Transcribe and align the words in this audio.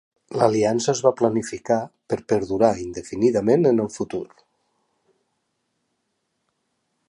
L'aliança 0.41 0.87
es 0.93 1.01
va 1.07 1.11
planificar 1.19 1.77
per 2.13 2.17
perdurar 2.33 2.71
indefinidament 2.85 3.69
en 3.73 3.85
el 3.85 3.93
futur. 3.99 4.25